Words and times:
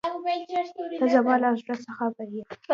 ته 0.99 1.05
زما 1.15 1.33
له 1.41 1.49
زړۀ 1.59 1.75
څه 1.83 1.91
خبر 1.97 2.27
یې. 2.35 2.43